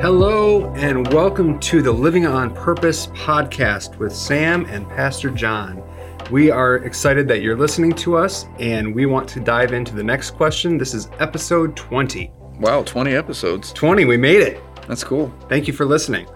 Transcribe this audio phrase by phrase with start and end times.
[0.00, 5.82] Hello, and welcome to the Living on Purpose podcast with Sam and Pastor John.
[6.30, 10.04] We are excited that you're listening to us, and we want to dive into the
[10.04, 10.76] next question.
[10.76, 12.30] This is episode 20.
[12.60, 13.72] Wow, 20 episodes.
[13.72, 14.60] 20, we made it.
[14.86, 15.32] That's cool.
[15.48, 16.26] Thank you for listening.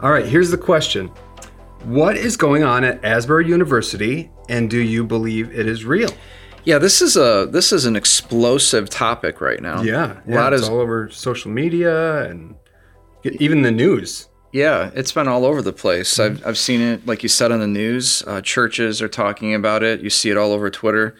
[0.00, 1.06] All right, here's the question
[1.84, 6.10] What is going on at Asbury University, and do you believe it is real?
[6.64, 9.82] Yeah, this is a this is an explosive topic right now.
[9.82, 12.54] Yeah, a lot it's of all over social media and
[13.24, 14.28] even the news.
[14.52, 16.18] yeah, it's been all over the place.
[16.18, 18.22] I've I've seen it, like you said on the news.
[18.26, 20.00] Uh, churches are talking about it.
[20.00, 21.16] You see it all over Twitter.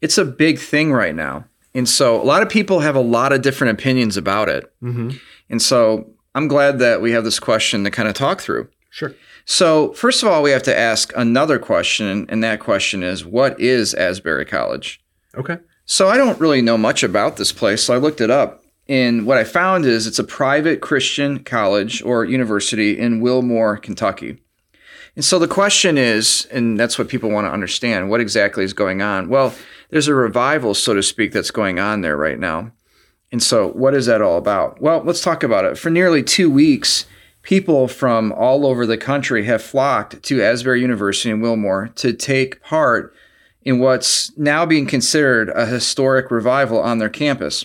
[0.00, 3.32] It's a big thing right now, and so a lot of people have a lot
[3.32, 4.72] of different opinions about it.
[4.82, 5.10] Mm-hmm.
[5.50, 8.68] And so I'm glad that we have this question to kind of talk through.
[8.90, 9.14] Sure.
[9.50, 13.58] So first of all, we have to ask another question, and that question is, what
[13.58, 15.00] is Asbury College?
[15.34, 15.56] Okay.
[15.86, 18.62] So I don't really know much about this place, so I looked it up.
[18.90, 24.36] And what I found is it's a private Christian college or university in Wilmore, Kentucky.
[25.16, 28.74] And so the question is, and that's what people want to understand, what exactly is
[28.74, 29.30] going on?
[29.30, 29.54] Well,
[29.88, 32.72] there's a revival, so to speak, that's going on there right now.
[33.32, 34.82] And so what is that all about?
[34.82, 35.78] Well, let's talk about it.
[35.78, 37.06] For nearly two weeks,
[37.48, 42.60] people from all over the country have flocked to Asbury University in Wilmore to take
[42.60, 43.14] part
[43.62, 47.64] in what's now being considered a historic revival on their campus.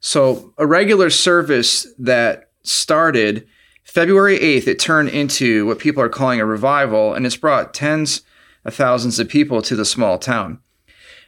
[0.00, 3.48] So, a regular service that started
[3.84, 8.20] February 8th, it turned into what people are calling a revival, and it's brought tens
[8.66, 10.58] of thousands of people to the small town.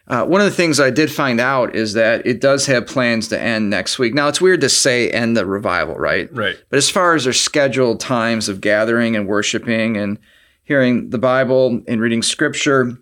[0.07, 3.29] Uh, one of the things I did find out is that it does have plans
[3.29, 4.13] to end next week.
[4.13, 6.29] Now, it's weird to say end the revival, right?
[6.35, 6.57] Right.
[6.69, 10.19] But as far as their scheduled times of gathering and worshiping and
[10.63, 12.99] hearing the Bible and reading scripture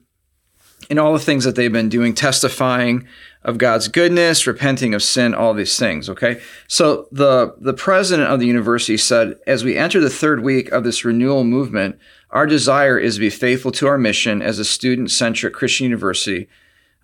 [0.90, 3.06] and all the things that they've been doing, testifying
[3.42, 6.40] of God's goodness, repenting of sin, all these things, okay?
[6.68, 10.84] So the the president of the university said, as we enter the third week of
[10.84, 11.98] this renewal movement,
[12.30, 16.48] our desire is to be faithful to our mission as a student-centric Christian university.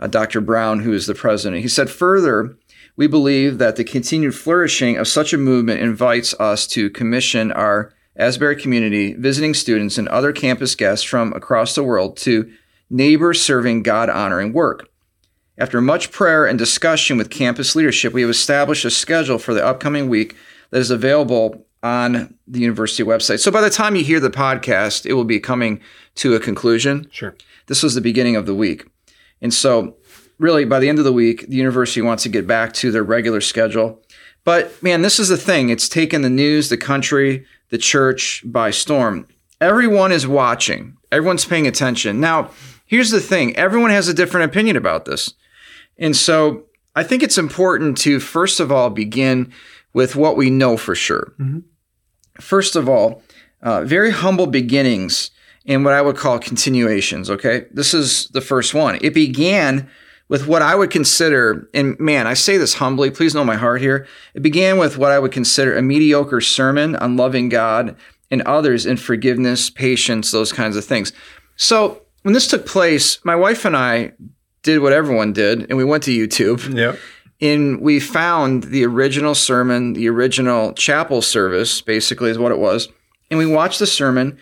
[0.01, 0.41] Uh, Dr.
[0.41, 2.57] Brown, who is the president, he said further,
[2.97, 7.93] we believe that the continued flourishing of such a movement invites us to commission our
[8.17, 12.53] Asbury community, visiting students, and other campus guests from across the world to
[12.91, 14.89] neighbor serving, God honoring work.
[15.57, 19.65] After much prayer and discussion with campus leadership, we have established a schedule for the
[19.65, 20.37] upcoming week
[20.71, 23.39] that is available on the university website.
[23.39, 25.81] So by the time you hear the podcast, it will be coming
[26.17, 27.09] to a conclusion.
[27.13, 27.37] Sure.
[27.67, 28.87] This was the beginning of the week.
[29.41, 29.97] And so,
[30.39, 33.05] really, by the end of the week, the university wants to get back to their
[33.05, 34.03] regular schedule.
[34.45, 38.71] But man, this is the thing it's taken the news, the country, the church by
[38.71, 39.27] storm.
[39.61, 42.21] Everyone is watching, everyone's paying attention.
[42.21, 42.51] Now,
[42.87, 45.35] here's the thing everyone has a different opinion about this.
[45.99, 46.65] And so,
[46.97, 49.53] I think it's important to, first of all, begin
[49.93, 51.33] with what we know for sure.
[51.41, 51.63] Mhm.
[52.41, 53.23] First of all,
[53.63, 55.31] uh, very humble beginnings
[55.69, 57.31] and what I would call continuations.
[57.31, 57.67] Okay.
[57.71, 58.99] This is the first one.
[59.01, 59.89] It began
[60.29, 63.81] with what I would consider, and man, I say this humbly, please know my heart
[63.81, 64.07] here.
[64.35, 67.97] It began with what I would consider a mediocre sermon on loving God
[68.31, 71.13] and others in forgiveness, patience, those kinds of things.
[71.57, 74.13] So when this took place, my wife and I
[74.63, 76.99] did what everyone did, and we went to YouTube Yep.
[77.41, 82.89] and we found the original sermon, the original chapel service, basically is what it was.
[83.31, 84.39] And we watched the sermon,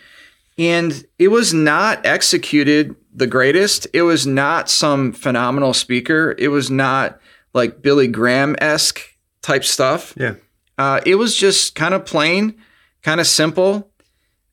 [0.58, 3.86] and it was not executed the greatest.
[3.92, 6.34] It was not some phenomenal speaker.
[6.38, 7.20] It was not
[7.52, 9.00] like Billy Graham esque
[9.42, 10.14] type stuff.
[10.16, 10.34] Yeah.
[10.78, 12.56] Uh, it was just kind of plain,
[13.02, 13.90] kind of simple.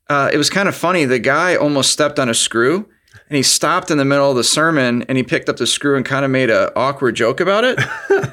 [0.08, 1.04] Uh, it was kind of funny.
[1.04, 2.88] The guy almost stepped on a screw
[3.28, 5.96] and he stopped in the middle of the sermon and he picked up the screw
[5.96, 7.78] and kind of made an awkward joke about it.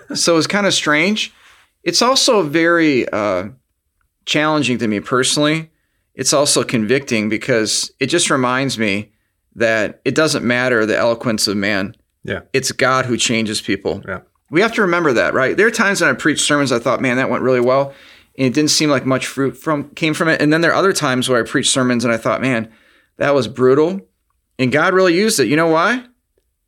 [0.18, 1.34] so it was kind of strange.
[1.84, 3.50] It's also very uh,
[4.26, 5.71] challenging to me personally.
[6.16, 9.12] It's also convicting because it just reminds me
[9.56, 11.96] that it doesn't matter the eloquence of man.
[12.24, 12.42] Yeah.
[12.54, 14.02] It's God who changes people.
[14.08, 14.22] Yeah.
[14.50, 15.56] We have to remember that, right?
[15.56, 17.94] There are times when I preach sermons I thought, man, that went really well.
[18.38, 20.42] And it didn't seem like much fruit from came from it.
[20.42, 22.72] And then there are other times where I preach sermons and I thought, man,
[23.18, 24.02] that was brutal.
[24.60, 25.48] And God really used it.
[25.48, 26.06] You know why?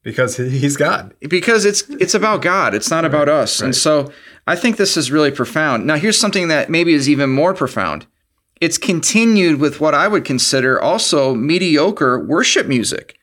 [0.01, 1.13] Because he's God.
[1.21, 2.73] Because it's it's about God.
[2.73, 3.62] It's not about us.
[3.62, 3.68] right.
[3.68, 4.12] And so
[4.45, 5.85] I think this is really profound.
[5.85, 8.06] Now here's something that maybe is even more profound.
[8.61, 13.17] It's continued with what I would consider also mediocre worship music.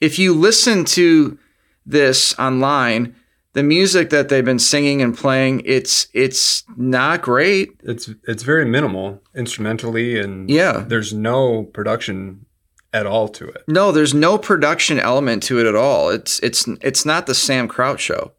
[0.00, 1.38] If you listen to
[1.86, 3.14] this online,
[3.54, 7.70] the music that they've been singing and playing, it's it's not great.
[7.82, 10.84] It's it's very minimal instrumentally, and Yeah.
[10.86, 12.46] there's no production
[12.92, 13.64] at all to it.
[13.68, 16.10] No, there's no production element to it at all.
[16.10, 18.32] It's it's it's not the Sam Kraut show.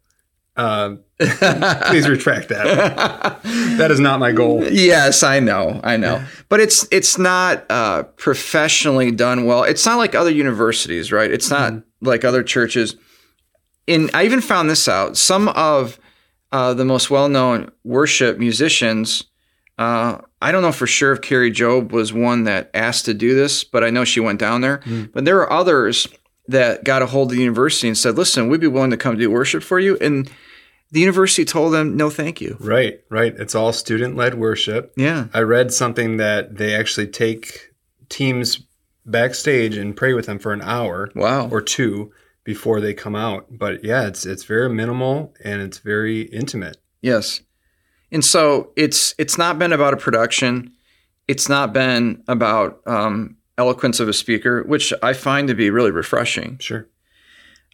[0.55, 3.41] Uh, please retract that.
[3.77, 4.63] that is not my goal.
[4.65, 9.63] Yes, I know, I know, but it's it's not uh, professionally done well.
[9.63, 11.31] It's not like other universities, right?
[11.31, 12.05] It's not mm-hmm.
[12.05, 12.95] like other churches.
[13.87, 15.15] And I even found this out.
[15.15, 15.99] Some of
[16.51, 19.25] uh, the most well-known worship musicians.
[19.77, 23.35] Uh, I don't know for sure if Kari Jobe was one that asked to do
[23.35, 24.77] this, but I know she went down there.
[24.79, 25.11] Mm.
[25.11, 26.07] But there are others
[26.47, 29.17] that got a hold of the university and said, "Listen, we'd be willing to come
[29.17, 30.31] do worship for you." And
[30.91, 33.33] the university told them, "No, thank you." Right, right.
[33.37, 34.93] It's all student-led worship.
[34.95, 35.27] Yeah.
[35.33, 37.73] I read something that they actually take
[38.09, 38.61] teams
[39.05, 42.11] backstage and pray with them for an hour, wow, or two
[42.43, 43.47] before they come out.
[43.49, 46.77] But yeah, it's it's very minimal and it's very intimate.
[47.01, 47.41] Yes.
[48.11, 50.71] And so it's it's not been about a production.
[51.27, 55.91] It's not been about um, eloquence of a speaker, which I find to be really
[55.91, 56.57] refreshing.
[56.59, 56.87] Sure.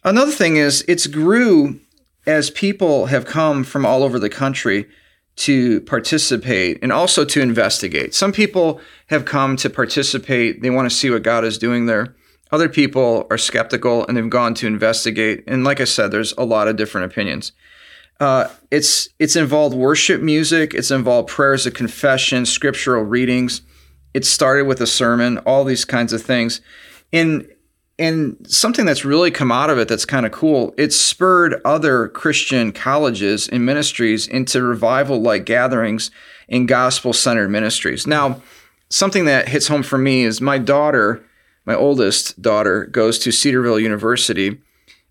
[0.04, 1.78] Another thing is it's grew
[2.26, 4.88] as people have come from all over the country
[5.34, 8.14] to participate and also to investigate.
[8.14, 12.14] Some people have come to participate, they want to see what God is doing there.
[12.50, 15.42] Other people are skeptical and they've gone to investigate.
[15.46, 17.52] And like I said, there's a lot of different opinions.
[18.20, 20.74] Uh, it's it's involved worship music.
[20.74, 23.62] It's involved prayers of confession, scriptural readings.
[24.12, 25.38] It started with a sermon.
[25.38, 26.60] All these kinds of things,
[27.12, 27.48] and
[28.02, 30.74] and something that's really come out of it that's kind of cool.
[30.76, 36.10] It spurred other Christian colleges and ministries into revival like gatherings
[36.48, 38.06] and gospel centered ministries.
[38.06, 38.42] Now,
[38.90, 41.24] something that hits home for me is my daughter
[41.64, 44.60] my oldest daughter goes to Cedarville University.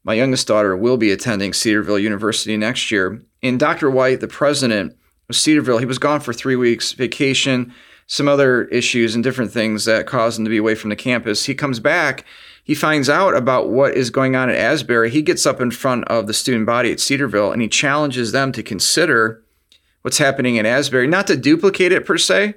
[0.03, 3.21] My youngest daughter will be attending Cedarville University next year.
[3.41, 3.89] And Dr.
[3.89, 4.97] White, the president
[5.29, 7.73] of Cedarville, he was gone for three weeks, vacation,
[8.07, 11.45] some other issues and different things that caused him to be away from the campus.
[11.45, 12.25] He comes back,
[12.71, 15.09] he finds out about what is going on at Asbury.
[15.09, 18.53] He gets up in front of the student body at Cedarville and he challenges them
[18.53, 19.43] to consider
[20.03, 22.55] what's happening at Asbury, not to duplicate it per se,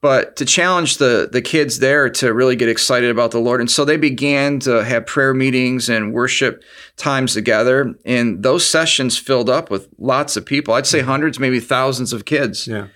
[0.00, 3.60] but to challenge the the kids there to really get excited about the Lord.
[3.60, 6.64] And so they began to have prayer meetings and worship
[6.96, 7.94] times together.
[8.04, 10.74] And those sessions filled up with lots of people.
[10.74, 12.66] I'd say hundreds, maybe thousands of kids.
[12.66, 12.88] Yeah.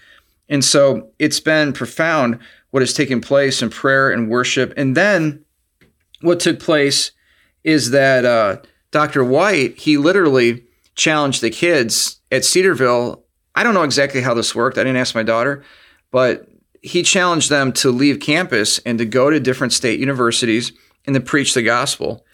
[0.49, 2.41] And so it's been profound
[2.73, 4.75] what has taken place in prayer and worship.
[4.77, 5.45] And then
[6.21, 7.13] what took place
[7.65, 8.59] is that uh,
[8.91, 9.25] Dr.
[9.25, 10.65] White, he literally
[10.95, 13.25] challenged the kids at Cedarville.
[13.55, 14.79] I don't know exactly how this worked.
[14.79, 15.65] I didn't ask my daughter,
[16.11, 16.49] but
[16.83, 20.73] he challenged them to leave campus and to go to different state universities
[21.05, 22.25] and to preach the gospel.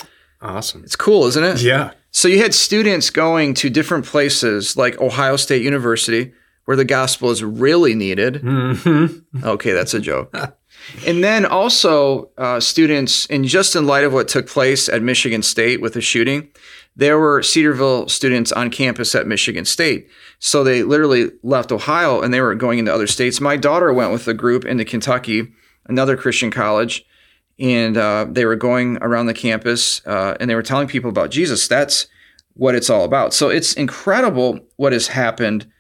[0.41, 0.83] Awesome.
[0.85, 1.63] It's cool, isn't it?
[1.63, 1.93] Yeah.
[2.11, 6.33] So you had students going to different places like Ohio State University,
[6.67, 8.35] where the gospel is really needed.
[8.35, 9.45] Mm-hmm.
[9.45, 10.35] Okay, that's a joke.
[11.07, 15.43] and then also uh, students, and just in light of what took place at Michigan
[15.43, 16.49] State with the shooting,
[16.97, 20.09] there were Cedarville students on campus at Michigan State.
[20.39, 23.41] So they literally left Ohio and they were going into other states.
[23.41, 25.53] My daughter went with a group into Kentucky,
[25.87, 27.07] another Christian college,
[27.59, 31.31] and uh, they were going around the campus uh, and they were telling people about
[31.31, 31.67] Jesus.
[31.69, 32.07] That's
[32.55, 33.33] what it's all about.
[33.33, 35.71] So it's incredible what has happened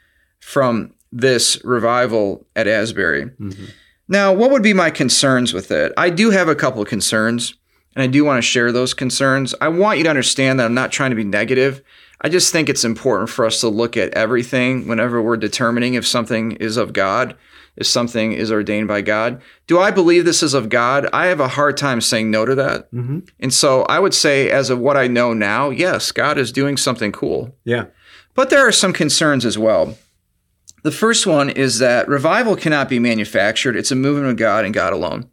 [0.40, 3.26] from this revival at Asbury.
[3.26, 3.64] Mm-hmm.
[4.08, 5.92] Now, what would be my concerns with it?
[5.96, 7.54] I do have a couple of concerns
[7.94, 9.54] and I do want to share those concerns.
[9.60, 11.82] I want you to understand that I'm not trying to be negative.
[12.20, 16.06] I just think it's important for us to look at everything whenever we're determining if
[16.06, 17.36] something is of God,
[17.76, 19.42] if something is ordained by God.
[19.66, 21.08] Do I believe this is of God?
[21.12, 22.92] I have a hard time saying no to that.
[22.92, 23.20] Mm-hmm.
[23.40, 26.76] And so I would say, as of what I know now, yes, God is doing
[26.76, 27.56] something cool.
[27.64, 27.86] Yeah.
[28.34, 29.96] But there are some concerns as well.
[30.82, 34.74] The first one is that revival cannot be manufactured, it's a movement of God and
[34.74, 35.30] God alone.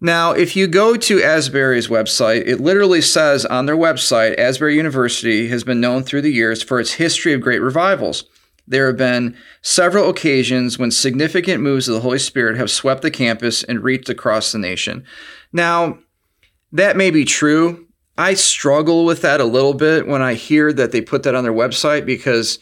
[0.00, 5.48] Now, if you go to Asbury's website, it literally says on their website Asbury University
[5.48, 8.24] has been known through the years for its history of great revivals.
[8.68, 13.10] There have been several occasions when significant moves of the Holy Spirit have swept the
[13.10, 15.04] campus and reached across the nation.
[15.52, 15.98] Now,
[16.70, 17.86] that may be true.
[18.18, 21.44] I struggle with that a little bit when I hear that they put that on
[21.44, 22.58] their website because,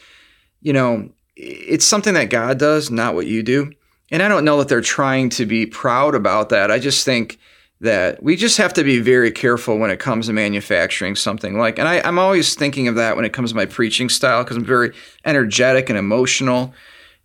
[0.60, 3.72] you know, it's something that God does, not what you do.
[4.10, 6.70] And I don't know that they're trying to be proud about that.
[6.70, 7.38] I just think
[7.80, 11.78] that we just have to be very careful when it comes to manufacturing something like
[11.78, 14.56] and I, am always thinking of that when it comes to my preaching style because
[14.56, 14.94] i'm very
[15.26, 16.72] energetic and emotional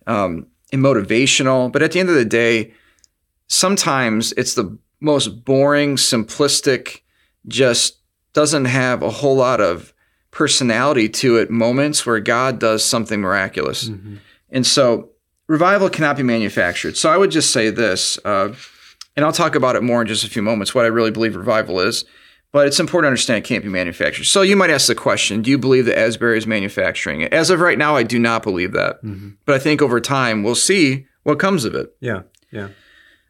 [0.06, 2.74] um, and motivational but at the end of the day
[3.46, 7.00] sometimes it's the most boring simplistic
[7.48, 8.00] just
[8.34, 9.91] doesn't have a whole lot of
[10.32, 14.16] personality to it moments where god does something miraculous mm-hmm.
[14.50, 15.12] and so
[15.52, 16.96] revival cannot be manufactured.
[16.96, 18.54] So I would just say this, uh,
[19.16, 21.36] and I'll talk about it more in just a few moments, what I really believe
[21.36, 22.04] revival is.
[22.52, 24.24] but it's important to understand it can't be manufactured.
[24.24, 27.32] So you might ask the question Do you believe that Asbury is manufacturing it?
[27.32, 29.02] As of right now, I do not believe that.
[29.02, 29.30] Mm-hmm.
[29.44, 31.94] But I think over time, we'll see what comes of it.
[32.00, 32.68] Yeah, yeah.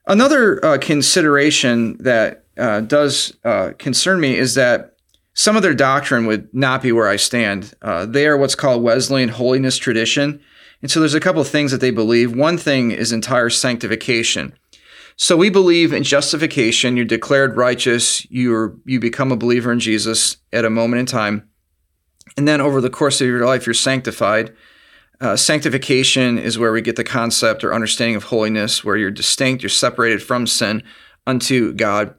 [0.06, 4.91] Another uh, consideration that uh, does uh, concern me is that
[5.34, 7.74] some of their doctrine would not be where I stand.
[7.80, 10.40] Uh, they are what's called Wesleyan holiness tradition.
[10.82, 12.36] And so there's a couple of things that they believe.
[12.36, 14.54] One thing is entire sanctification.
[15.16, 16.96] So we believe in justification.
[16.96, 18.26] You're declared righteous.
[18.30, 21.48] You're you become a believer in Jesus at a moment in time,
[22.36, 24.54] and then over the course of your life, you're sanctified.
[25.20, 29.62] Uh, sanctification is where we get the concept or understanding of holiness, where you're distinct,
[29.62, 30.82] you're separated from sin
[31.26, 32.14] unto God.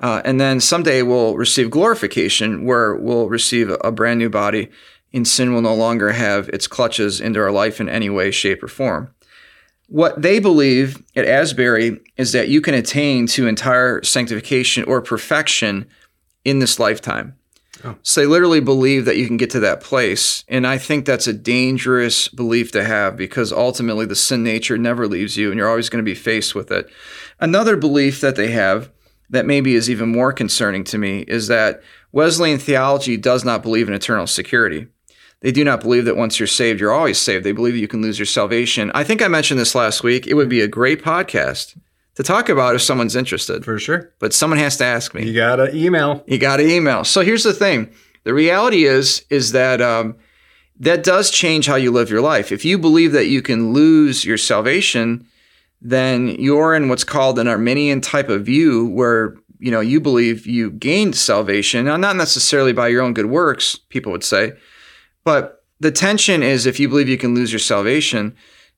[0.00, 4.68] Uh, and then someday we'll receive glorification, where we'll receive a brand new body,
[5.12, 8.62] and sin will no longer have its clutches into our life in any way, shape,
[8.62, 9.14] or form.
[9.88, 15.86] What they believe at Asbury is that you can attain to entire sanctification or perfection
[16.44, 17.36] in this lifetime.
[17.84, 17.96] Oh.
[18.02, 20.44] So they literally believe that you can get to that place.
[20.48, 25.06] And I think that's a dangerous belief to have because ultimately the sin nature never
[25.06, 26.88] leaves you and you're always going to be faced with it.
[27.38, 28.90] Another belief that they have
[29.30, 33.88] that maybe is even more concerning to me is that Wesleyan theology does not believe
[33.88, 34.86] in eternal security.
[35.40, 37.44] They do not believe that once you're saved, you're always saved.
[37.44, 38.90] They believe that you can lose your salvation.
[38.94, 40.26] I think I mentioned this last week.
[40.26, 41.78] It would be a great podcast
[42.14, 43.64] to talk about if someone's interested.
[43.64, 44.12] For sure.
[44.18, 45.26] But someone has to ask me.
[45.26, 46.24] You got to email.
[46.26, 47.04] You got to email.
[47.04, 47.92] So here's the thing.
[48.24, 50.16] The reality is is that um,
[50.80, 52.50] that does change how you live your life.
[52.50, 55.26] If you believe that you can lose your salvation,
[55.80, 60.46] then you're in what's called an Arminian type of view where you know you believe
[60.46, 61.84] you gained salvation.
[61.84, 64.52] Now, not necessarily by your own good works, people would say,
[65.24, 68.34] but the tension is if you believe you can lose your salvation,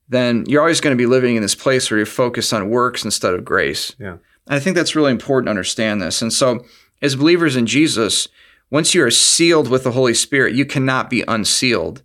[0.09, 3.05] then you're always going to be living in this place where you're focused on works
[3.05, 3.95] instead of grace.
[3.99, 4.17] Yeah.
[4.47, 6.21] And I think that's really important to understand this.
[6.21, 6.65] And so,
[7.01, 8.27] as believers in Jesus,
[8.71, 12.03] once you are sealed with the Holy Spirit, you cannot be unsealed.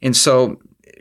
[0.00, 0.60] And so,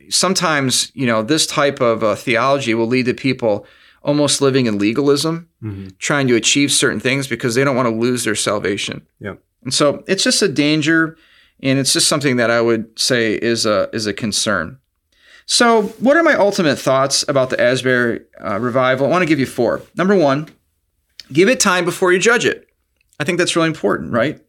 [0.09, 3.65] sometimes, you know, this type of uh, theology will lead to people
[4.01, 5.89] almost living in legalism, mm-hmm.
[5.99, 9.05] trying to achieve certain things because they don't want to lose their salvation.
[9.19, 9.35] Yeah.
[9.63, 11.17] And so, it's just a danger
[11.61, 14.79] and it's just something that I would say is a is a concern.
[15.45, 19.07] So, what are my ultimate thoughts about the Asbury uh, revival?
[19.07, 19.81] I want to give you four.
[19.95, 20.49] Number one,
[21.33, 22.69] give it time before you judge it.
[23.19, 24.39] I think that's really important, right?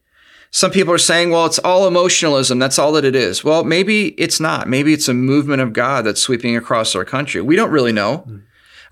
[0.53, 2.59] Some people are saying, well, it's all emotionalism.
[2.59, 3.45] That's all that it is.
[3.45, 4.69] Well, maybe it's not.
[4.69, 7.41] Maybe it's a movement of God that's sweeping across our country.
[7.41, 8.25] We don't really know.
[8.29, 8.43] Mm.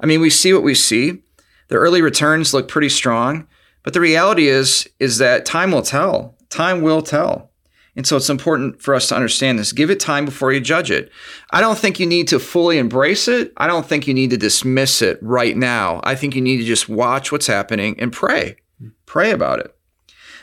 [0.00, 1.22] I mean, we see what we see.
[1.66, 3.46] The early returns look pretty strong,
[3.82, 6.36] but the reality is is that time will tell.
[6.48, 7.50] Time will tell.
[7.96, 9.72] And so it's important for us to understand this.
[9.72, 11.10] Give it time before you judge it.
[11.50, 13.52] I don't think you need to fully embrace it.
[13.56, 16.00] I don't think you need to dismiss it right now.
[16.04, 18.56] I think you need to just watch what's happening and pray.
[19.04, 19.74] Pray about it.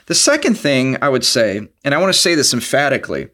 [0.07, 3.29] The second thing I would say, and I want to say this emphatically,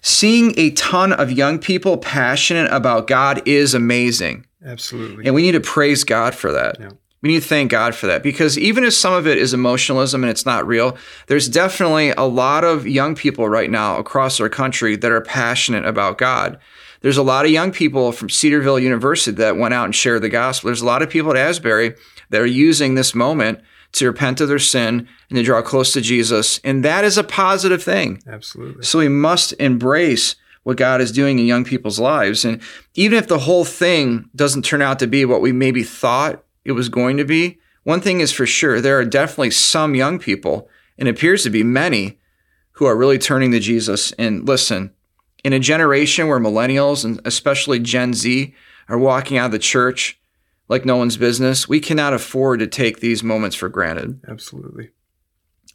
[0.00, 4.46] seeing a ton of young people passionate about God is amazing.
[4.64, 5.26] Absolutely.
[5.26, 6.78] And we need to praise God for that.
[6.80, 6.90] Yeah.
[7.20, 10.22] We need to thank God for that because even if some of it is emotionalism
[10.22, 14.50] and it's not real, there's definitely a lot of young people right now across our
[14.50, 16.58] country that are passionate about God.
[17.00, 20.28] There's a lot of young people from Cedarville University that went out and shared the
[20.28, 20.68] gospel.
[20.68, 21.94] There's a lot of people at Asbury
[22.28, 23.60] that are using this moment
[23.94, 26.60] to repent of their sin and to draw close to Jesus.
[26.64, 28.22] And that is a positive thing.
[28.26, 28.82] Absolutely.
[28.84, 32.44] So we must embrace what God is doing in young people's lives.
[32.44, 32.60] And
[32.94, 36.72] even if the whole thing doesn't turn out to be what we maybe thought it
[36.72, 40.68] was going to be, one thing is for sure there are definitely some young people,
[40.98, 42.18] and it appears to be many,
[42.72, 44.12] who are really turning to Jesus.
[44.12, 44.92] And listen,
[45.44, 48.54] in a generation where millennials and especially Gen Z
[48.88, 50.18] are walking out of the church
[50.68, 54.20] like no one's business, we cannot afford to take these moments for granted.
[54.28, 54.90] Absolutely.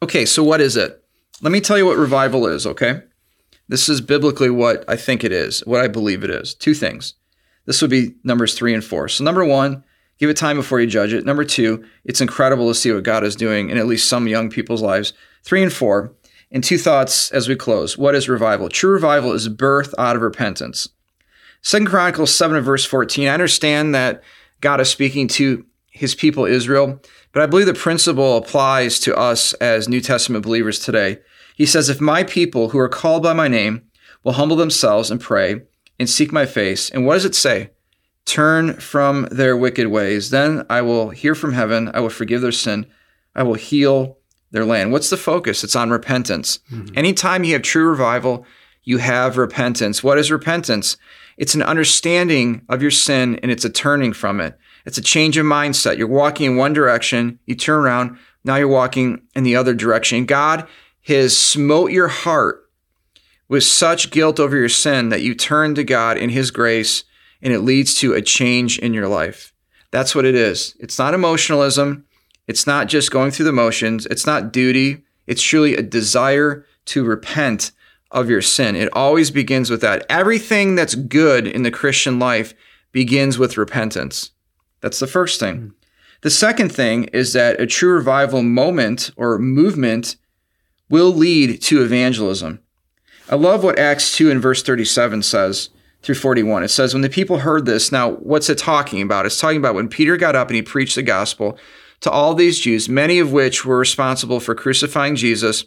[0.01, 1.03] Okay, so what is it?
[1.41, 3.01] Let me tell you what revival is, okay?
[3.67, 6.53] This is biblically what I think it is, what I believe it is.
[6.53, 7.13] Two things.
[7.65, 9.07] This would be numbers three and four.
[9.09, 9.83] So, number one,
[10.19, 11.25] Give it time before you judge it.
[11.25, 14.49] Number two, it's incredible to see what God is doing in at least some young
[14.49, 15.13] people's lives.
[15.43, 16.13] Three and four,
[16.51, 17.97] and two thoughts as we close.
[17.97, 18.67] What is revival?
[18.67, 20.89] True revival is birth out of repentance.
[21.61, 23.29] Second Chronicles 7 and verse 14.
[23.29, 24.21] I understand that
[24.61, 27.01] God is speaking to his people Israel,
[27.31, 31.19] but I believe the principle applies to us as New Testament believers today.
[31.55, 33.83] He says, If my people who are called by my name
[34.23, 35.61] will humble themselves and pray
[35.99, 37.71] and seek my face, and what does it say?
[38.29, 40.29] turn from their wicked ways.
[40.29, 41.89] Then I will hear from heaven.
[41.93, 42.85] I will forgive their sin.
[43.35, 44.17] I will heal
[44.51, 44.91] their land.
[44.91, 45.63] What's the focus?
[45.63, 46.59] It's on repentance.
[46.71, 46.97] Mm-hmm.
[46.97, 48.45] Anytime you have true revival,
[48.83, 50.03] you have repentance.
[50.03, 50.95] What is repentance?
[51.39, 54.59] It's an understanding of your sin and it's a turning from it.
[54.85, 55.97] It's a change of mindset.
[55.97, 60.25] You're walking in one direction, you turn around, Now you're walking in the other direction.
[60.25, 60.67] God
[61.03, 62.69] has smote your heart
[63.47, 67.05] with such guilt over your sin that you turn to God in His grace
[67.41, 69.53] and it leads to a change in your life.
[69.91, 70.75] That's what it is.
[70.77, 72.05] It's not emotionalism.
[72.47, 74.05] It's not just going through the motions.
[74.07, 75.03] It's not duty.
[75.25, 77.71] It's truly a desire to repent
[78.11, 78.75] of your sin.
[78.75, 80.05] It always begins with that.
[80.09, 82.53] Everything that's good in the Christian life
[82.91, 84.31] begins with repentance.
[84.81, 85.57] That's the first thing.
[85.57, 85.73] Mm.
[86.21, 90.17] The second thing is that a true revival moment or movement
[90.89, 92.59] will lead to evangelism.
[93.29, 95.69] I love what Acts 2 and verse 37 says
[96.01, 96.63] through 41.
[96.63, 99.25] It says, When the people heard this, now what's it talking about?
[99.25, 101.57] It's talking about when Peter got up and he preached the gospel
[102.01, 105.65] to all these Jews, many of which were responsible for crucifying Jesus,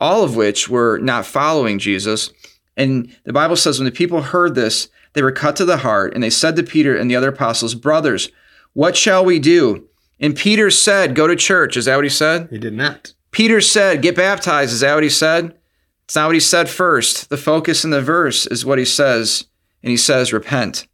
[0.00, 2.30] all of which were not following Jesus.
[2.76, 6.14] And the Bible says, when the people heard this, they were cut to the heart,
[6.14, 8.30] and they said to Peter and the other apostles, Brothers,
[8.74, 9.88] what shall we do?
[10.20, 11.76] And Peter said, Go to church.
[11.76, 12.48] Is that what he said?
[12.50, 13.14] He did not.
[13.30, 14.72] Peter said, Get baptized.
[14.72, 15.56] Is that what he said?
[16.04, 17.30] It's not what he said first.
[17.30, 19.46] The focus in the verse is what he says,
[19.82, 20.86] and he says, Repent.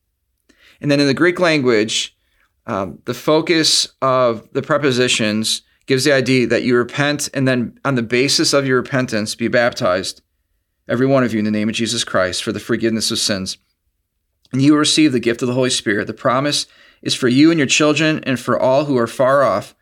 [0.80, 2.16] And then in the Greek language,
[2.66, 7.94] um, the focus of the prepositions gives the idea that you repent, and then on
[7.94, 10.22] the basis of your repentance, be baptized,
[10.88, 13.58] every one of you, in the name of Jesus Christ, for the forgiveness of sins.
[14.52, 16.06] And you will receive the gift of the Holy Spirit.
[16.06, 16.66] The promise
[17.02, 19.74] is for you and your children and for all who are far off,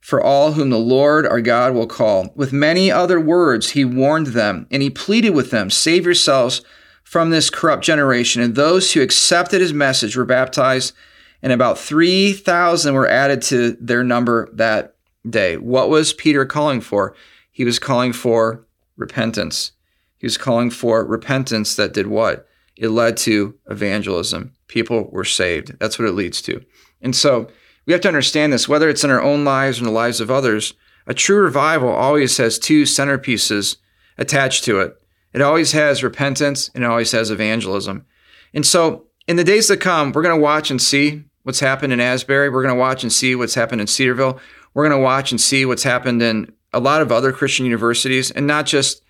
[0.00, 2.32] for all whom the Lord our God will call.
[2.34, 6.62] With many other words, he warned them and he pleaded with them Save yourselves
[7.04, 8.40] from this corrupt generation.
[8.40, 10.94] And those who accepted his message were baptized,
[11.42, 14.96] and about 3,000 were added to their number that
[15.28, 15.56] day.
[15.56, 17.14] What was Peter calling for?
[17.50, 19.72] He was calling for repentance.
[20.18, 22.46] He was calling for repentance that did what?
[22.76, 25.78] It led to evangelism people were saved.
[25.78, 26.64] That's what it leads to.
[27.02, 27.48] And so
[27.84, 30.20] we have to understand this, whether it's in our own lives or in the lives
[30.20, 30.74] of others,
[31.06, 33.76] a true revival always has two centerpieces
[34.16, 34.94] attached to it.
[35.32, 38.06] It always has repentance and it always has evangelism.
[38.54, 41.92] And so in the days to come, we're going to watch and see what's happened
[41.92, 42.48] in Asbury.
[42.48, 44.40] We're going to watch and see what's happened in Cedarville.
[44.74, 48.30] We're going to watch and see what's happened in a lot of other Christian universities
[48.30, 49.02] and not just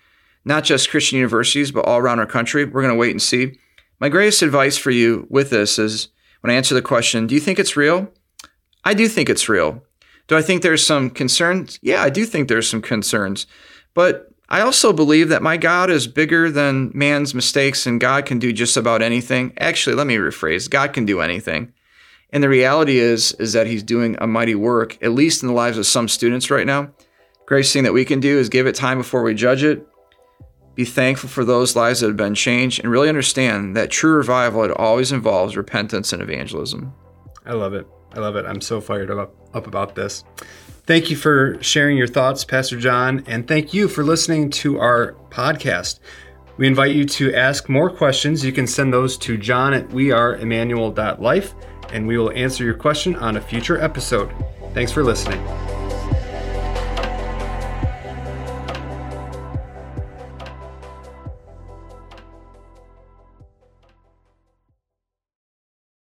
[0.43, 2.65] not just Christian universities, but all around our country.
[2.65, 3.59] We're going to wait and see.
[3.99, 6.07] My greatest advice for you with this is
[6.41, 8.11] when I answer the question, do you think it's real?
[8.83, 9.83] I do think it's real.
[10.27, 11.77] Do I think there's some concerns?
[11.83, 13.45] Yeah, I do think there's some concerns.
[13.93, 18.39] But I also believe that my God is bigger than man's mistakes and God can
[18.39, 19.53] do just about anything.
[19.59, 20.69] Actually, let me rephrase.
[20.69, 21.73] God can do anything.
[22.31, 25.53] And the reality is is that he's doing a mighty work at least in the
[25.53, 26.91] lives of some students right now.
[27.45, 29.85] Greatest thing that we can do is give it time before we judge it
[30.75, 34.63] be thankful for those lives that have been changed, and really understand that true revival
[34.63, 36.93] it always involves repentance and evangelism.
[37.45, 37.87] I love it.
[38.13, 38.45] I love it.
[38.45, 40.23] I'm so fired up, up about this.
[40.85, 45.13] Thank you for sharing your thoughts, Pastor John, and thank you for listening to our
[45.29, 45.99] podcast.
[46.57, 48.43] We invite you to ask more questions.
[48.43, 51.53] You can send those to john at weareemmanuel.life,
[51.91, 54.31] and we will answer your question on a future episode.
[54.73, 55.41] Thanks for listening.